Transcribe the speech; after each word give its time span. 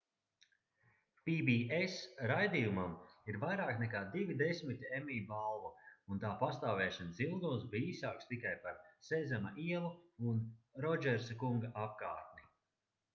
pbs 1.25 1.97
raidījumam 2.31 2.95
ir 3.33 3.37
vairāk 3.43 3.83
nekā 3.83 4.01
divi 4.15 4.37
desmiti 4.39 4.89
emmy 5.01 5.19
balvu 5.33 5.71
un 6.15 6.23
tā 6.25 6.31
pastāvēšanas 6.41 7.21
ilgums 7.27 7.69
bija 7.75 7.93
īsāks 7.93 8.31
tikai 8.33 8.55
par 8.67 8.83
sezama 9.11 9.53
ielu 9.69 9.93
un 10.33 10.41
rodžersa 10.89 11.41
kunga 11.47 11.73
apkārtni 11.87 12.51